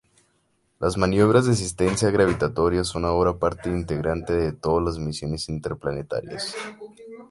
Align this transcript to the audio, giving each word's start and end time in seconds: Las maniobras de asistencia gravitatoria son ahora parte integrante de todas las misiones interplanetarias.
Las 0.79 0.97
maniobras 0.97 1.45
de 1.45 1.51
asistencia 1.51 2.09
gravitatoria 2.09 2.83
son 2.83 3.05
ahora 3.05 3.37
parte 3.37 3.69
integrante 3.69 4.33
de 4.33 4.51
todas 4.51 4.83
las 4.83 4.97
misiones 4.97 5.47
interplanetarias. 5.47 6.55